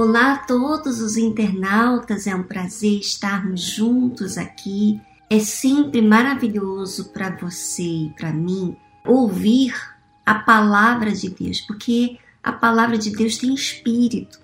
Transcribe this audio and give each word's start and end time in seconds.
Olá 0.00 0.34
a 0.34 0.38
todos 0.38 1.00
os 1.00 1.16
internautas, 1.16 2.28
é 2.28 2.32
um 2.32 2.44
prazer 2.44 3.00
estarmos 3.00 3.62
juntos 3.62 4.38
aqui. 4.38 5.00
É 5.28 5.40
sempre 5.40 6.00
maravilhoso 6.00 7.06
para 7.06 7.30
você 7.30 7.82
e 7.82 8.14
para 8.16 8.32
mim 8.32 8.76
ouvir 9.04 9.74
a 10.24 10.36
palavra 10.36 11.10
de 11.10 11.28
Deus, 11.28 11.60
porque 11.62 12.16
a 12.40 12.52
palavra 12.52 12.96
de 12.96 13.10
Deus 13.10 13.38
tem 13.38 13.52
espírito. 13.52 14.38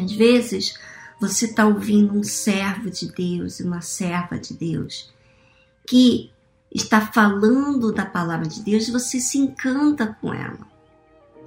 Às 0.00 0.12
vezes 0.12 0.78
você 1.20 1.46
está 1.46 1.66
ouvindo 1.66 2.16
um 2.16 2.22
servo 2.22 2.88
de 2.88 3.10
Deus, 3.10 3.58
uma 3.58 3.80
serva 3.80 4.38
de 4.38 4.54
Deus, 4.54 5.12
que 5.84 6.30
está 6.72 7.00
falando 7.00 7.90
da 7.90 8.06
palavra 8.06 8.46
de 8.46 8.62
Deus, 8.62 8.88
você 8.88 9.18
se 9.18 9.36
encanta 9.36 10.16
com 10.20 10.32
ela. 10.32 10.75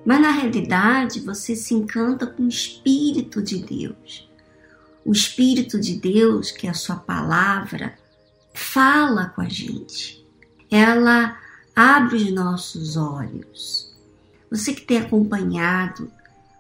Mas 0.05 0.21
na 0.21 0.31
realidade, 0.31 1.19
você 1.19 1.55
se 1.55 1.73
encanta 1.73 2.25
com 2.25 2.43
o 2.43 2.49
Espírito 2.49 3.41
de 3.41 3.59
Deus. 3.59 4.29
O 5.05 5.11
Espírito 5.11 5.79
de 5.79 5.95
Deus, 5.95 6.51
que 6.51 6.67
é 6.67 6.69
a 6.69 6.73
sua 6.73 6.95
palavra, 6.95 7.97
fala 8.53 9.27
com 9.35 9.41
a 9.41 9.49
gente. 9.49 10.25
Ela 10.69 11.37
abre 11.75 12.17
os 12.17 12.31
nossos 12.31 12.97
olhos. 12.97 13.95
Você 14.49 14.73
que 14.73 14.81
tem 14.81 14.97
acompanhado 14.97 16.11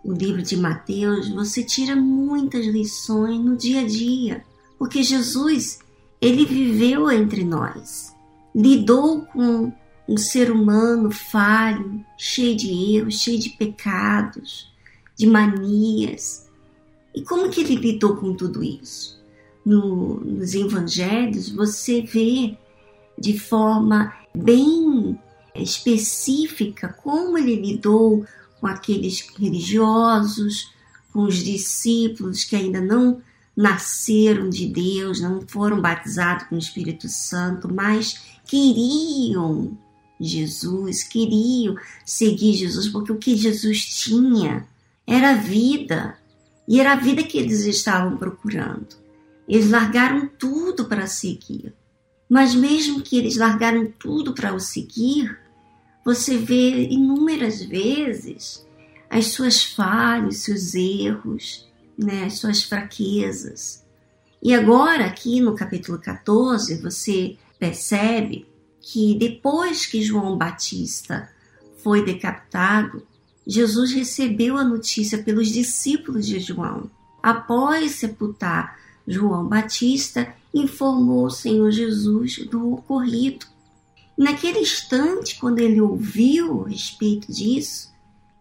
o 0.03 0.13
livro 0.13 0.41
de 0.41 0.55
Mateus, 0.55 1.29
você 1.29 1.63
tira 1.63 1.95
muitas 1.95 2.65
lições 2.65 3.39
no 3.39 3.57
dia 3.57 3.81
a 3.81 3.85
dia, 3.85 4.45
porque 4.77 5.03
Jesus, 5.03 5.79
ele 6.21 6.45
viveu 6.45 7.11
entre 7.11 7.43
nós, 7.43 8.15
lidou 8.55 9.23
com 9.23 9.73
um 10.09 10.17
ser 10.17 10.49
humano 10.49 11.11
falho, 11.11 12.03
cheio 12.17 12.57
de 12.57 12.95
erros, 12.95 13.21
cheio 13.21 13.37
de 13.37 13.51
pecados, 13.51 14.73
de 15.15 15.27
manias. 15.27 16.49
E 17.13 17.21
como 17.21 17.51
que 17.51 17.61
ele 17.61 17.75
lidou 17.75 18.17
com 18.17 18.33
tudo 18.33 18.63
isso? 18.63 19.21
No, 19.63 20.19
nos 20.19 20.55
evangelhos 20.55 21.49
você 21.49 22.01
vê 22.01 22.57
de 23.19 23.37
forma 23.37 24.11
bem 24.33 25.19
específica 25.53 26.89
como 27.03 27.37
ele 27.37 27.55
lidou 27.55 28.25
com 28.59 28.65
aqueles 28.65 29.21
religiosos, 29.37 30.71
com 31.13 31.21
os 31.21 31.35
discípulos 31.35 32.43
que 32.43 32.55
ainda 32.55 32.81
não 32.81 33.21
nasceram 33.55 34.49
de 34.49 34.65
Deus, 34.65 35.21
não 35.21 35.41
foram 35.47 35.79
batizados 35.79 36.47
com 36.47 36.55
o 36.55 36.59
Espírito 36.59 37.07
Santo, 37.07 37.71
mas 37.71 38.19
queriam 38.45 39.77
Jesus, 40.19 41.03
queriam 41.03 41.75
seguir 42.05 42.53
Jesus, 42.53 42.87
porque 42.89 43.11
o 43.11 43.17
que 43.17 43.35
Jesus 43.35 43.85
tinha 43.85 44.67
era 45.07 45.33
vida, 45.33 46.17
e 46.67 46.79
era 46.79 46.93
a 46.93 46.95
vida 46.95 47.23
que 47.23 47.37
eles 47.37 47.65
estavam 47.65 48.17
procurando. 48.17 48.95
Eles 49.47 49.69
largaram 49.69 50.27
tudo 50.27 50.85
para 50.85 51.07
seguir. 51.07 51.73
Mas 52.29 52.53
mesmo 52.53 53.01
que 53.01 53.17
eles 53.17 53.37
largaram 53.37 53.91
tudo 53.97 54.35
para 54.35 54.53
o 54.53 54.59
seguir, 54.59 55.35
você 56.05 56.37
vê 56.37 56.87
inúmeras 56.89 57.63
vezes 57.63 58.67
as 59.09 59.27
suas 59.27 59.63
falhas, 59.63 60.37
seus 60.37 60.75
erros, 60.75 61.67
né, 61.97 62.25
as 62.25 62.37
suas 62.37 62.61
fraquezas. 62.63 63.83
E 64.41 64.53
agora, 64.53 65.05
aqui 65.05 65.41
no 65.41 65.55
capítulo 65.55 65.97
14, 65.97 66.79
você 66.81 67.35
percebe 67.57 68.45
que 68.81 69.17
depois 69.17 69.85
que 69.85 70.01
João 70.01 70.37
Batista 70.37 71.29
foi 71.83 72.03
decapitado, 72.03 73.05
Jesus 73.45 73.91
recebeu 73.91 74.57
a 74.57 74.63
notícia 74.63 75.17
pelos 75.17 75.49
discípulos 75.49 76.27
de 76.27 76.39
João. 76.39 76.89
Após 77.21 77.93
sepultar 77.93 78.77
João 79.07 79.47
Batista, 79.47 80.33
informou 80.53 81.25
o 81.25 81.31
Senhor 81.31 81.71
Jesus 81.71 82.37
do 82.47 82.73
ocorrido. 82.73 83.45
Naquele 84.17 84.59
instante, 84.59 85.39
quando 85.39 85.59
ele 85.59 85.81
ouviu 85.81 86.65
a 86.65 86.69
respeito 86.69 87.31
disso, 87.31 87.91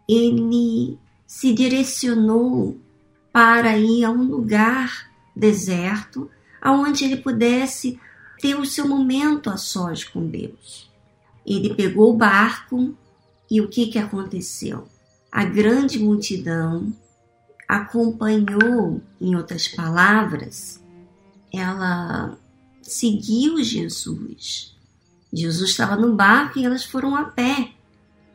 ele 0.09 0.99
se 1.27 1.53
direcionou 1.53 2.79
para 3.33 3.79
ir 3.79 4.05
a 4.05 4.11
um 4.11 4.25
lugar 4.25 5.11
deserto, 5.35 6.29
aonde 6.61 7.05
ele 7.05 7.17
pudesse 7.19 8.01
ter 8.41 8.55
o 8.55 8.67
seu 8.67 8.87
momento 8.87 9.51
a 9.51 9.57
sós 9.57 10.05
com 10.05 10.27
Deus. 10.27 10.91
Ele 11.47 11.75
pegou 11.75 12.13
o 12.13 12.17
barco 12.17 12.95
e 13.51 13.61
o 13.61 13.69
que, 13.69 13.87
que 13.87 13.99
aconteceu? 13.99 14.87
A 15.31 15.45
grande 15.45 15.99
multidão 15.99 16.93
acompanhou, 17.67 19.01
em 19.21 19.37
outras 19.37 19.69
palavras, 19.69 20.83
ela 21.53 22.39
seguiu 22.83 23.63
Jesus. 23.63 24.75
Jesus 25.33 25.71
estava 25.71 25.97
no 25.97 26.15
barco 26.15 26.59
e 26.59 26.65
elas 26.65 26.85
foram 26.85 27.15
a 27.15 27.25
pé 27.25 27.73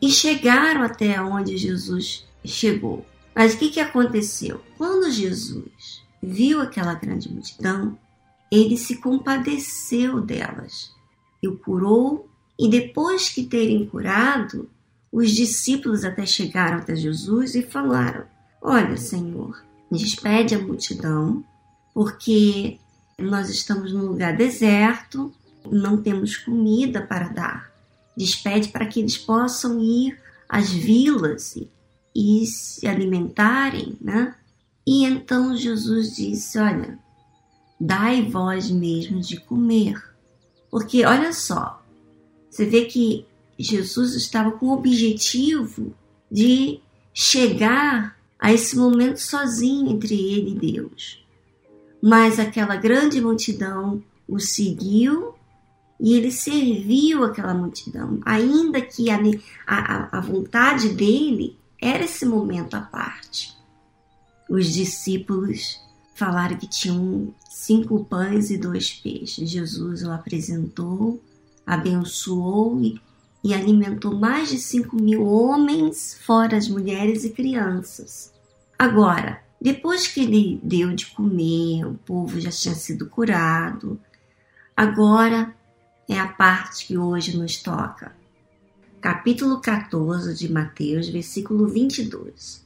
e 0.02 0.10
chegaram 0.10 0.84
até 0.84 1.20
onde 1.22 1.58
Jesus 1.58 2.28
chegou. 2.46 3.06
Mas 3.36 3.54
o 3.54 3.58
que, 3.58 3.70
que 3.70 3.80
aconteceu? 3.80 4.62
Quando 4.78 5.10
Jesus 5.10 6.04
viu 6.22 6.62
aquela 6.62 6.94
grande 6.94 7.32
multidão, 7.32 7.98
ele 8.54 8.78
se 8.78 8.98
compadeceu 8.98 10.22
delas 10.22 10.92
e 11.42 11.48
o 11.48 11.58
curou, 11.58 12.30
e 12.58 12.70
depois 12.70 13.30
que 13.30 13.44
terem 13.44 13.86
curado, 13.86 14.70
os 15.12 15.32
discípulos 15.32 16.04
até 16.04 16.26
chegaram 16.26 16.78
até 16.78 16.96
Jesus 16.96 17.56
e 17.56 17.64
falaram: 17.64 18.26
Olha, 18.62 18.96
Senhor, 18.96 19.64
despede 19.92 20.56
a 20.56 20.60
multidão, 20.60 21.44
porque 21.94 22.78
nós 23.20 23.50
estamos 23.50 23.94
num 23.94 24.06
lugar 24.06 24.36
deserto, 24.36 25.34
não 25.70 26.02
temos 26.02 26.38
comida 26.38 27.02
para 27.02 27.30
dar. 27.30 27.72
Despede 28.16 28.70
para 28.70 28.86
que 28.86 29.00
eles 29.00 29.18
possam 29.18 29.80
ir 29.80 30.20
às 30.48 30.70
vilas 30.70 31.58
e, 32.16 32.46
se 32.46 32.88
alimentarem, 32.88 33.98
né? 34.00 34.36
E 34.86 35.06
então 35.06 35.56
Jesus 35.56 36.16
disse: 36.16 36.60
Olha, 36.60 37.00
dai 37.86 38.24
vós 38.24 38.72
mesmos 38.72 39.28
de 39.28 39.40
comer. 39.40 40.02
Porque 40.72 41.06
olha 41.06 41.34
só, 41.34 41.84
você 42.50 42.66
vê 42.66 42.86
que 42.86 43.26
Jesus 43.60 44.16
estava 44.16 44.52
com 44.52 44.68
o 44.68 44.74
objetivo 44.74 45.94
de 46.32 46.80
chegar 47.14 48.18
a 48.40 48.52
esse 48.52 48.76
momento 48.76 49.18
sozinho 49.18 49.92
entre 49.92 50.16
ele 50.16 50.52
e 50.52 50.74
Deus. 50.74 51.24
Mas 52.02 52.40
aquela 52.40 52.76
grande 52.76 53.22
multidão 53.22 54.02
o 54.28 54.40
seguiu 54.40 55.36
e 56.00 56.14
ele 56.14 56.32
serviu 56.32 57.24
aquela 57.24 57.54
multidão, 57.54 58.20
ainda 58.26 58.82
que 58.82 59.10
a, 59.10 59.20
a, 59.68 60.18
a 60.18 60.22
vontade 60.22 60.90
dele 60.90 61.58
era 61.80 62.04
esse 62.04 62.26
momento 62.26 62.76
à 62.76 62.82
parte. 62.82 63.56
Os 64.50 64.68
discípulos 64.74 65.80
falaram 66.14 66.58
que 66.58 66.68
tinham 66.68 67.34
cinco 67.50 68.06
pães 68.06 68.50
e 68.50 68.58
dois 68.58 68.92
peixes. 68.92 69.50
Jesus 69.50 70.04
o 70.04 70.12
apresentou, 70.12 71.22
abençoou 71.66 72.80
e, 72.82 73.02
e 73.44 73.54
alimentou 73.54 74.16
mais 74.16 74.50
de 74.50 74.58
cinco 74.58 74.96
mil 74.96 75.26
homens, 75.26 76.18
fora 76.22 76.58
as 76.58 76.68
mulheres 76.68 77.24
e 77.24 77.30
crianças. 77.32 78.32
Agora, 78.78 79.42
depois 79.62 80.08
que 80.08 80.22
ele 80.22 80.60
deu 80.62 80.94
de 80.94 81.06
comer, 81.08 81.86
o 81.86 81.94
povo 81.94 82.40
já 82.40 82.52
tinha 82.52 82.76
sido 82.76 83.10
curado. 83.10 84.00
Agora 84.76 85.56
é 86.10 86.20
a 86.20 86.28
parte 86.28 86.88
que 86.88 86.98
hoje 86.98 87.38
nos 87.38 87.58
toca. 87.62 88.14
Capítulo 89.00 89.62
14 89.62 90.34
de 90.34 90.52
Mateus, 90.52 91.08
versículo 91.08 91.68
22. 91.68 92.63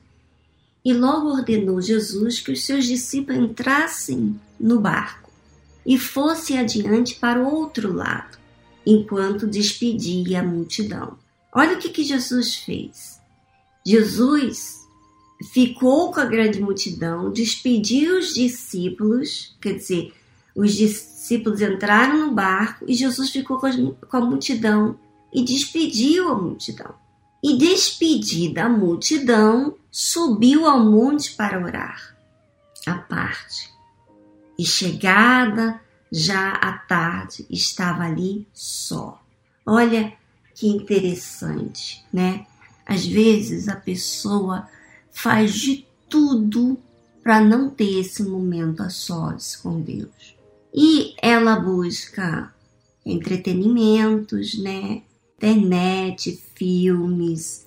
E 0.88 0.94
logo 0.94 1.28
ordenou 1.28 1.82
Jesus 1.82 2.40
que 2.40 2.50
os 2.50 2.64
seus 2.64 2.86
discípulos 2.86 3.42
entrassem 3.42 4.40
no 4.58 4.80
barco 4.80 5.30
e 5.86 6.00
fossem 6.00 6.58
adiante 6.58 7.16
para 7.16 7.44
o 7.44 7.54
outro 7.54 7.92
lado, 7.92 8.38
enquanto 8.86 9.46
despedia 9.46 10.40
a 10.40 10.44
multidão. 10.44 11.18
Olha 11.54 11.76
o 11.76 11.78
que, 11.78 11.90
que 11.90 12.06
Jesus 12.06 12.56
fez. 12.56 13.20
Jesus 13.86 14.78
ficou 15.52 16.14
com 16.14 16.22
a 16.22 16.26
grande 16.26 16.62
multidão, 16.62 17.34
despediu 17.34 18.20
os 18.20 18.34
discípulos, 18.34 19.58
quer 19.60 19.74
dizer, 19.74 20.14
os 20.56 20.72
discípulos 20.74 21.60
entraram 21.60 22.28
no 22.28 22.34
barco 22.34 22.86
e 22.88 22.94
Jesus 22.94 23.30
ficou 23.30 23.60
com 23.60 24.18
a 24.18 24.22
multidão 24.22 24.98
e 25.34 25.44
despediu 25.44 26.30
a 26.30 26.36
multidão. 26.36 26.96
E 27.44 27.58
despedida 27.58 28.64
a 28.64 28.70
multidão, 28.70 29.76
subiu 30.00 30.68
ao 30.68 30.86
monte 30.86 31.34
para 31.34 31.60
orar, 31.60 32.16
à 32.86 33.00
parte. 33.00 33.74
E 34.56 34.64
chegada 34.64 35.82
já 36.12 36.52
à 36.52 36.74
tarde, 36.74 37.48
estava 37.50 38.04
ali 38.04 38.48
só. 38.54 39.20
Olha 39.66 40.14
que 40.54 40.68
interessante, 40.68 42.06
né? 42.14 42.46
Às 42.86 43.08
vezes 43.08 43.68
a 43.68 43.76
pessoa 43.76 44.70
faz 45.10 45.56
de 45.56 45.88
tudo 46.08 46.78
para 47.24 47.42
não 47.42 47.68
ter 47.68 48.02
esse 48.02 48.22
momento 48.22 48.84
a 48.84 48.92
sós 48.92 49.56
com 49.56 49.82
Deus. 49.82 50.38
E 50.72 51.16
ela 51.20 51.60
busca 51.60 52.54
entretenimentos, 53.04 54.60
né? 54.60 55.02
Internet, 55.38 56.40
filmes, 56.54 57.66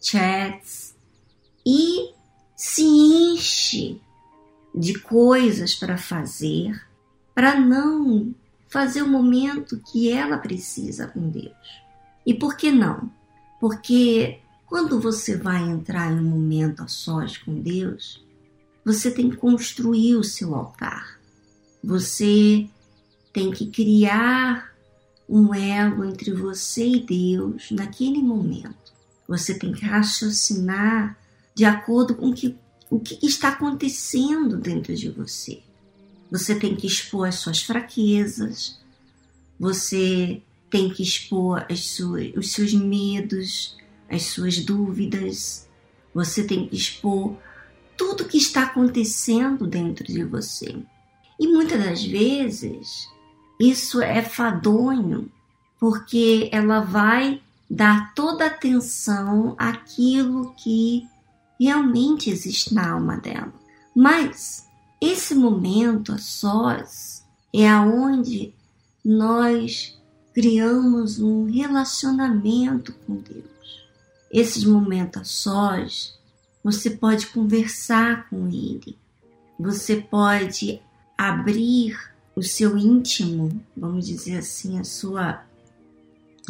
chats 0.00 0.95
e 1.66 2.12
se 2.54 2.84
enche 2.84 4.00
de 4.72 4.98
coisas 5.00 5.74
para 5.74 5.98
fazer 5.98 6.80
para 7.36 7.60
não 7.60 8.34
fazer 8.66 9.02
o 9.02 9.08
momento 9.08 9.78
que 9.92 10.10
ela 10.10 10.38
precisa 10.38 11.06
com 11.06 11.28
Deus. 11.28 11.52
E 12.24 12.32
por 12.32 12.56
que 12.56 12.72
não? 12.72 13.10
Porque 13.60 14.38
quando 14.64 14.98
você 14.98 15.36
vai 15.36 15.62
entrar 15.62 16.10
em 16.10 16.18
um 16.18 16.24
momento 16.24 16.82
a 16.82 16.88
sós 16.88 17.36
com 17.36 17.60
Deus, 17.60 18.24
você 18.82 19.10
tem 19.10 19.28
que 19.28 19.36
construir 19.36 20.16
o 20.16 20.24
seu 20.24 20.54
altar. 20.54 21.20
Você 21.84 22.66
tem 23.34 23.50
que 23.50 23.66
criar 23.66 24.74
um 25.28 25.54
elo 25.54 26.06
entre 26.06 26.32
você 26.32 26.86
e 26.86 27.00
Deus 27.00 27.70
naquele 27.70 28.22
momento. 28.22 28.94
Você 29.28 29.58
tem 29.58 29.72
que 29.72 29.84
raciocinar 29.84 31.18
de 31.56 31.64
acordo 31.64 32.14
com 32.14 32.34
que, 32.34 32.54
o 32.90 33.00
que 33.00 33.18
está 33.26 33.48
acontecendo 33.48 34.58
dentro 34.58 34.94
de 34.94 35.08
você. 35.08 35.62
Você 36.30 36.54
tem 36.54 36.76
que 36.76 36.86
expor 36.86 37.28
as 37.28 37.36
suas 37.36 37.62
fraquezas, 37.62 38.78
você 39.58 40.42
tem 40.68 40.90
que 40.90 41.02
expor 41.02 41.66
suas, 41.74 42.36
os 42.36 42.52
seus 42.52 42.74
medos, 42.74 43.74
as 44.06 44.24
suas 44.24 44.58
dúvidas, 44.58 45.66
você 46.12 46.44
tem 46.44 46.68
que 46.68 46.76
expor 46.76 47.38
tudo 47.96 48.26
que 48.26 48.36
está 48.36 48.64
acontecendo 48.64 49.66
dentro 49.66 50.04
de 50.04 50.24
você. 50.24 50.76
E 51.40 51.48
muitas 51.48 51.82
das 51.82 52.04
vezes 52.04 53.08
isso 53.58 54.02
é 54.02 54.20
fadonho, 54.20 55.32
porque 55.80 56.50
ela 56.52 56.80
vai 56.80 57.40
dar 57.70 58.12
toda 58.14 58.44
atenção 58.44 59.54
àquilo 59.56 60.52
que 60.62 61.08
realmente 61.58 62.30
existe 62.30 62.74
na 62.74 62.92
alma 62.92 63.16
dela. 63.16 63.52
Mas 63.94 64.66
esse 65.00 65.34
momento 65.34 66.12
a 66.12 66.18
sós 66.18 67.24
é 67.52 67.68
aonde 67.68 68.54
nós 69.04 69.98
criamos 70.34 71.18
um 71.20 71.44
relacionamento 71.44 72.92
com 73.06 73.16
Deus. 73.16 73.86
Esses 74.30 74.64
momentos 74.64 75.22
a 75.22 75.24
sós, 75.24 76.18
você 76.62 76.90
pode 76.90 77.28
conversar 77.28 78.28
com 78.28 78.48
Ele, 78.48 78.98
você 79.58 79.96
pode 79.96 80.82
abrir 81.16 81.96
o 82.34 82.42
seu 82.42 82.76
íntimo, 82.76 83.62
vamos 83.74 84.06
dizer 84.06 84.38
assim, 84.38 84.78
a 84.78 84.84
sua, 84.84 85.42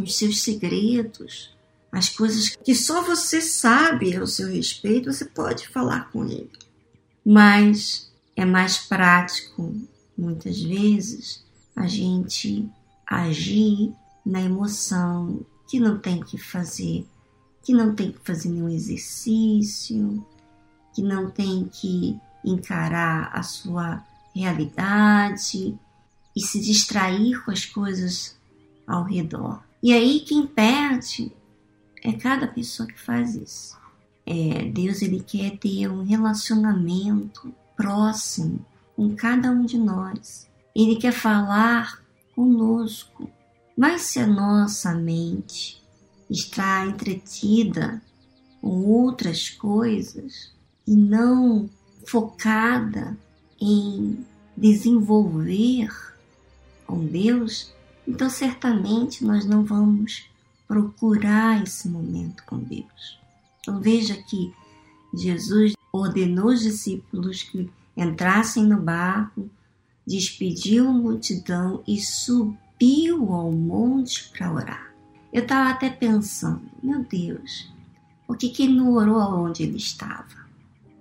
os 0.01 0.17
seus 0.17 0.41
segredos, 0.43 1.56
as 1.91 2.09
coisas 2.09 2.57
que 2.57 2.75
só 2.75 3.03
você 3.03 3.41
sabe 3.41 4.17
ao 4.17 4.27
seu 4.27 4.49
respeito, 4.49 5.13
você 5.13 5.25
pode 5.25 5.69
falar 5.69 6.11
com 6.11 6.25
ele. 6.25 6.51
Mas 7.25 8.13
é 8.37 8.45
mais 8.45 8.79
prático, 8.79 9.75
muitas 10.17 10.61
vezes, 10.61 11.45
a 11.75 11.87
gente 11.87 12.69
agir 13.07 13.93
na 14.25 14.41
emoção, 14.41 15.45
que 15.69 15.81
não 15.81 15.99
tem 15.99 16.21
que 16.21 16.39
fazer, 16.39 17.07
que 17.63 17.73
não 17.73 17.95
tem 17.95 18.13
que 18.13 18.19
fazer 18.25 18.49
nenhum 18.49 18.69
exercício, 18.69 20.25
que 20.95 21.03
não 21.03 21.31
tem 21.31 21.65
que 21.65 22.19
encarar 22.45 23.31
a 23.33 23.43
sua 23.43 24.05
realidade 24.35 25.77
e 26.35 26.41
se 26.41 26.61
distrair 26.61 27.43
com 27.45 27.51
as 27.51 27.65
coisas 27.65 28.37
ao 28.87 29.05
redor. 29.05 29.63
E 29.83 29.93
aí 29.93 30.21
quem 30.21 30.47
perde 30.47 31.33
é 32.03 32.13
cada 32.13 32.47
pessoa 32.47 32.87
que 32.87 33.01
faz 33.01 33.35
isso. 33.35 33.77
É, 34.25 34.65
Deus 34.65 35.03
ele 35.03 35.21
quer 35.21 35.57
ter 35.59 35.89
um 35.89 36.05
relacionamento 36.05 37.55
próximo 37.77 38.65
com 38.97 39.15
cada 39.15 39.51
um 39.51 39.65
de 39.65 39.79
nós. 39.79 40.49
Ele 40.75 40.97
quer 40.97 41.13
falar 41.13 42.03
conosco. 42.35 43.31
Mas 43.77 44.03
se 44.03 44.19
a 44.19 44.27
nossa 44.27 44.95
mente 44.95 45.83
está 46.31 46.87
entretida 46.87 48.03
com 48.61 48.85
outras 48.85 49.51
coisas 49.51 50.53
e 50.87 50.97
não 50.97 51.69
focada 52.07 53.17
em 53.61 54.25
desenvolver 54.57 55.89
com 56.87 57.05
Deus, 57.05 57.73
então 58.07 58.31
certamente 58.31 59.25
nós 59.25 59.45
não 59.45 59.65
vamos 59.65 60.29
procurar 60.67 61.63
esse 61.63 61.89
momento 61.89 62.43
com 62.45 62.59
Deus. 62.59 63.19
Então 63.61 63.81
veja 63.81 64.15
que 64.15 64.53
Jesus 65.15 65.75
ordenou 65.93 66.47
os 66.47 66.61
discípulos 66.61 67.43
que 67.43 67.71
entrassem 67.97 68.65
no 68.65 68.81
barco, 68.81 69.49
despediu 70.07 70.89
a 70.89 70.93
multidão 70.93 71.83
e 71.87 72.01
subiu 72.01 73.33
ao 73.33 73.51
monte 73.51 74.29
para 74.31 74.53
orar. 74.53 74.95
Eu 75.33 75.43
estava 75.43 75.71
até 75.71 75.91
pensando, 75.91 76.63
meu 76.83 77.05
Deus, 77.05 77.73
por 78.27 78.37
que, 78.37 78.49
que 78.49 78.65
ele 78.65 78.75
não 78.75 78.93
orou 78.93 79.19
aonde 79.19 79.63
ele 79.63 79.77
estava? 79.77 80.47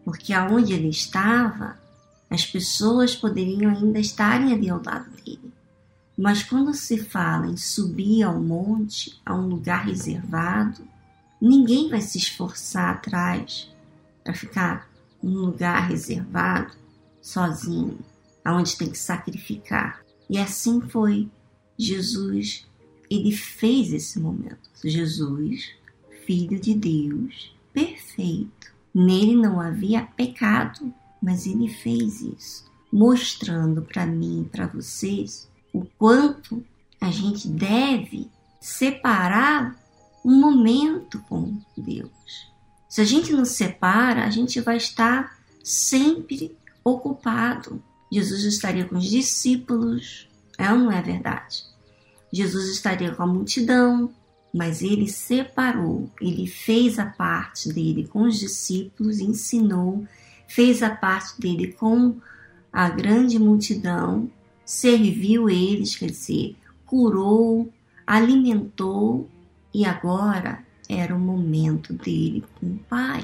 Porque 0.04 0.34
aonde 0.34 0.74
ele 0.74 0.90
estava 0.90 1.78
as 2.30 2.46
pessoas 2.46 3.16
poderiam 3.16 3.72
ainda 3.72 4.00
estarem 4.00 4.52
ali 4.52 4.70
ao 4.70 4.82
lado 4.84 5.10
dele. 5.24 5.54
Mas 6.18 6.44
quando 6.44 6.74
se 6.74 6.98
fala 6.98 7.48
em 7.48 7.58
subir 7.58 8.24
ao 8.24 8.40
monte, 8.40 9.20
a 9.26 9.36
um 9.36 9.48
lugar 9.48 9.86
reservado, 9.86 10.88
ninguém 11.42 11.90
vai 11.90 12.02
se 12.02 12.18
esforçar 12.18 12.96
atrás 12.96 13.70
para 14.24 14.34
ficar 14.34 14.90
num 15.22 15.40
lugar 15.40 15.88
reservado, 15.90 16.74
sozinho, 17.22 18.00
aonde 18.44 18.78
tem 18.78 18.90
que 18.90 18.98
sacrificar. 18.98 20.02
E 20.30 20.38
assim 20.38 20.82
foi. 20.82 21.30
Jesus, 21.78 22.66
ele 23.10 23.34
fez 23.34 23.92
esse 23.92 24.18
momento. 24.18 24.70
Jesus, 24.82 25.72
filho 26.26 26.58
de 26.58 26.74
Deus, 26.74 27.54
perfeito. 27.74 28.74
Nele 28.94 29.36
não 29.36 29.60
havia 29.60 30.04
pecado 30.04 30.94
mas 31.25 31.48
ele 31.48 31.68
fez 31.68 32.22
isso, 32.22 32.72
mostrando 32.94 33.82
para 33.82 34.06
mim 34.06 34.44
e 34.44 34.50
para 34.50 34.68
vocês 34.68 35.50
o 35.77 35.88
quanto 35.98 36.63
a 37.00 37.12
gente 37.12 37.48
deve 37.48 38.29
separar 38.60 39.75
um 40.24 40.39
momento 40.39 41.20
com 41.29 41.58
Deus. 41.77 42.12
Se 42.89 43.01
a 43.01 43.05
gente 43.05 43.32
não 43.34 43.46
separa, 43.46 44.24
a 44.24 44.29
gente 44.29 44.60
vai 44.62 44.77
estar 44.77 45.38
sempre 45.63 46.55
ocupado. 46.84 47.84
Jesus 48.12 48.44
estaria 48.44 48.86
com 48.86 48.98
os 48.98 49.05
discípulos, 49.05 50.27
é 50.58 50.72
ou 50.72 50.79
não 50.79 50.91
é 50.91 51.01
verdade? 51.01 51.63
Jesus 52.32 52.70
estaria 52.70 53.13
com 53.13 53.24
a 53.24 53.27
multidão, 53.27 54.12
mas 54.53 54.82
ele 54.82 55.10
separou, 55.10 56.10
ele 56.22 56.48
fez 56.48 56.98
a 56.98 57.05
parte 57.05 57.70
dele 57.70 58.08
com 58.08 58.24
os 58.24 58.39
discípulos, 58.39 59.20
ensinou 59.20 60.08
fez 60.48 60.84
a 60.84 60.89
parte 60.89 61.39
dele 61.39 61.74
com 61.74 62.15
a 62.72 62.89
grande 62.89 63.39
multidão, 63.39 64.29
serviu 64.65 65.50
eles, 65.50 65.95
quer 65.95 66.10
dizer, 66.10 66.55
curou, 66.86 67.72
alimentou 68.05 69.29
e 69.74 69.86
agora 69.86 70.65
era 70.89 71.15
o 71.15 71.19
momento 71.19 71.93
dele 71.93 72.43
com 72.60 72.67
o 72.67 72.79
Pai. 72.89 73.24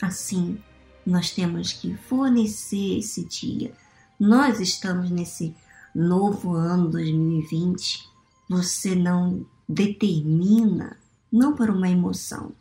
Assim, 0.00 0.58
nós 1.04 1.30
temos 1.30 1.72
que 1.72 1.94
fornecer 1.96 2.98
esse 2.98 3.24
dia. 3.24 3.72
Nós 4.18 4.60
estamos 4.60 5.10
nesse 5.10 5.54
novo 5.94 6.52
ano 6.54 6.90
2020. 6.90 8.08
Você 8.48 8.94
não 8.94 9.46
determina, 9.68 10.96
não 11.32 11.54
por 11.54 11.70
uma 11.70 11.88
emoção, 11.88 12.52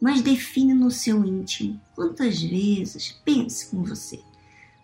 mas 0.00 0.20
define 0.20 0.74
no 0.74 0.90
seu 0.90 1.24
íntimo 1.24 1.80
quantas 1.94 2.40
vezes, 2.42 3.12
pense 3.24 3.70
com 3.70 3.82
você, 3.82 4.20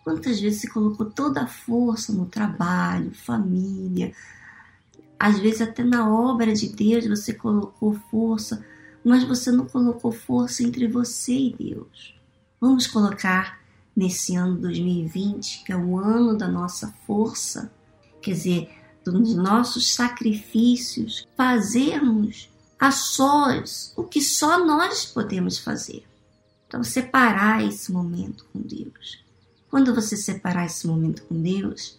quantas 0.03 0.39
vezes 0.39 0.61
você 0.61 0.69
colocou 0.69 1.05
toda 1.05 1.43
a 1.43 1.47
força 1.47 2.11
no 2.11 2.25
trabalho, 2.25 3.13
família, 3.13 4.13
às 5.19 5.39
vezes 5.39 5.61
até 5.61 5.83
na 5.83 6.09
obra 6.09 6.53
de 6.53 6.69
Deus 6.69 7.07
você 7.07 7.33
colocou 7.33 7.93
força, 8.09 8.65
mas 9.03 9.23
você 9.23 9.51
não 9.51 9.65
colocou 9.65 10.11
força 10.11 10.63
entre 10.63 10.87
você 10.87 11.33
e 11.33 11.55
Deus. 11.55 12.15
Vamos 12.59 12.87
colocar 12.87 13.59
nesse 13.95 14.35
ano 14.35 14.57
2020, 14.57 15.63
que 15.63 15.71
é 15.71 15.77
o 15.77 15.97
ano 15.97 16.37
da 16.37 16.47
nossa 16.47 16.93
força, 17.05 17.71
quer 18.21 18.31
dizer, 18.31 18.69
dos 19.03 19.35
nossos 19.35 19.93
sacrifícios, 19.93 21.27
fazermos 21.35 22.49
a 22.79 22.91
sós 22.91 23.93
o 23.95 24.03
que 24.03 24.21
só 24.21 24.63
nós 24.65 25.05
podemos 25.05 25.57
fazer. 25.57 26.03
Então, 26.67 26.83
separar 26.83 27.63
esse 27.63 27.91
momento 27.91 28.45
com 28.51 28.59
Deus. 28.59 29.23
Quando 29.71 29.95
você 29.95 30.17
separar 30.17 30.65
esse 30.65 30.85
momento 30.85 31.23
com 31.23 31.41
Deus, 31.41 31.97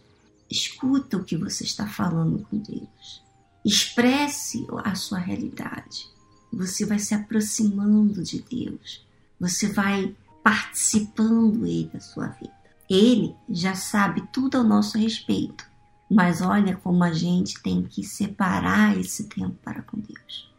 escuta 0.50 1.16
o 1.16 1.24
que 1.24 1.38
você 1.38 1.64
está 1.64 1.86
falando 1.86 2.46
com 2.50 2.58
Deus. 2.58 3.22
Expresse 3.64 4.66
a 4.84 4.94
sua 4.94 5.18
realidade. 5.18 6.06
Você 6.52 6.84
vai 6.84 6.98
se 6.98 7.14
aproximando 7.14 8.22
de 8.22 8.42
Deus. 8.42 9.06
Você 9.40 9.68
vai 9.68 10.14
participando 10.44 11.64
ele 11.66 11.88
da 11.90 11.98
sua 11.98 12.26
vida. 12.26 12.52
Ele 12.90 13.34
já 13.48 13.74
sabe 13.74 14.22
tudo 14.30 14.58
ao 14.58 14.64
nosso 14.64 14.98
respeito. 14.98 15.64
Mas 16.10 16.42
olha 16.42 16.76
como 16.76 17.02
a 17.02 17.12
gente 17.14 17.62
tem 17.62 17.82
que 17.84 18.04
separar 18.04 18.98
esse 18.98 19.24
tempo 19.24 19.56
para 19.64 19.80
com 19.80 19.98
Deus. 19.98 20.52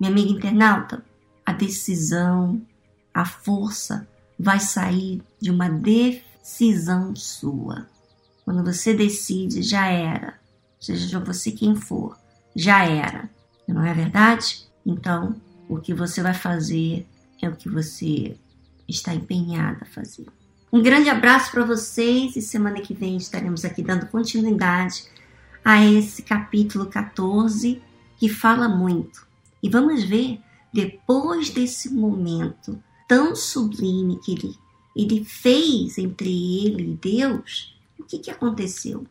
Minha 0.00 0.10
amiga 0.10 0.30
internauta, 0.30 1.04
a 1.44 1.52
decisão, 1.52 2.62
a 3.12 3.26
força 3.26 4.08
vai 4.38 4.60
sair 4.60 5.20
de 5.38 5.50
uma 5.50 5.68
decisão 6.48 7.14
sua. 7.14 7.86
Quando 8.42 8.64
você 8.64 8.94
decide, 8.94 9.62
já 9.62 9.86
era. 9.86 10.40
Seja 10.80 11.20
você 11.20 11.52
quem 11.52 11.76
for, 11.76 12.16
já 12.56 12.84
era. 12.86 13.28
Não 13.66 13.84
é 13.84 13.92
verdade? 13.92 14.66
Então, 14.86 15.38
o 15.68 15.78
que 15.78 15.92
você 15.92 16.22
vai 16.22 16.32
fazer 16.32 17.06
é 17.42 17.48
o 17.48 17.54
que 17.54 17.68
você 17.68 18.34
está 18.88 19.14
empenhada 19.14 19.80
a 19.82 19.92
fazer. 19.92 20.26
Um 20.72 20.82
grande 20.82 21.10
abraço 21.10 21.50
para 21.50 21.66
vocês 21.66 22.34
e 22.34 22.40
semana 22.40 22.80
que 22.80 22.94
vem 22.94 23.18
estaremos 23.18 23.64
aqui 23.64 23.82
dando 23.82 24.06
continuidade 24.06 25.04
a 25.62 25.84
esse 25.84 26.22
capítulo 26.22 26.86
14 26.86 27.82
que 28.16 28.28
fala 28.28 28.68
muito. 28.68 29.26
E 29.62 29.68
vamos 29.68 30.02
ver, 30.04 30.40
depois 30.72 31.50
desse 31.50 31.92
momento 31.92 32.82
tão 33.06 33.36
sublime 33.36 34.18
que 34.20 34.32
ele, 34.32 34.56
ele 34.94 35.24
fez 35.24 35.98
entre 35.98 36.28
ele 36.64 36.82
e 36.82 36.94
Deus, 36.96 37.76
o 37.98 38.04
que, 38.04 38.18
que 38.18 38.30
aconteceu? 38.30 39.06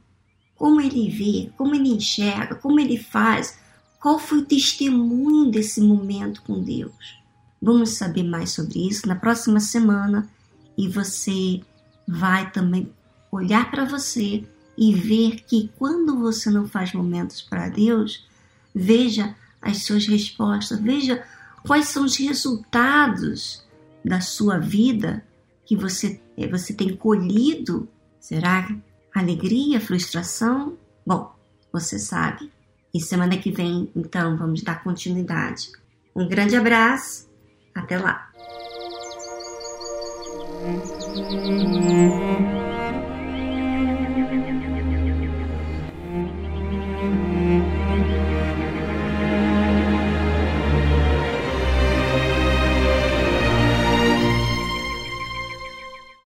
Como 0.55 0.81
ele 0.81 1.09
vê, 1.09 1.51
como 1.57 1.75
ele 1.75 1.89
enxerga, 1.89 2.55
como 2.55 2.79
ele 2.79 2.97
faz, 2.97 3.57
qual 3.99 4.19
foi 4.19 4.39
o 4.39 4.45
testemunho 4.45 5.51
desse 5.51 5.81
momento 5.81 6.41
com 6.43 6.63
Deus? 6.63 7.17
Vamos 7.61 7.91
saber 7.91 8.23
mais 8.23 8.51
sobre 8.51 8.87
isso 8.87 9.07
na 9.07 9.15
próxima 9.15 9.59
semana 9.59 10.29
e 10.77 10.87
você 10.87 11.61
vai 12.07 12.49
também 12.51 12.91
olhar 13.31 13.69
para 13.69 13.85
você 13.85 14.43
e 14.77 14.93
ver 14.93 15.43
que 15.47 15.69
quando 15.77 16.19
você 16.19 16.49
não 16.49 16.67
faz 16.67 16.93
momentos 16.93 17.41
para 17.41 17.67
Deus, 17.67 18.25
veja 18.73 19.35
as 19.61 19.83
suas 19.83 20.05
respostas, 20.05 20.79
veja 20.79 21.23
quais 21.65 21.89
são 21.89 22.05
os 22.05 22.15
resultados 22.15 23.65
da 24.05 24.21
sua 24.21 24.59
vida 24.59 25.25
que 25.67 25.75
você, 25.75 26.19
eh, 26.37 26.47
você 26.47 26.73
tem 26.73 26.95
colhido. 26.95 27.87
Será 28.19 28.73
alegria, 29.13 29.79
frustração? 29.81 30.77
Bom, 31.05 31.31
você 31.71 31.99
sabe. 31.99 32.51
E 32.93 33.01
semana 33.01 33.37
que 33.37 33.51
vem, 33.51 33.91
então, 33.95 34.37
vamos 34.37 34.63
dar 34.63 34.81
continuidade. 34.83 35.69
Um 36.15 36.27
grande 36.27 36.55
abraço, 36.55 37.29
até 37.75 37.99
lá! 37.99 38.31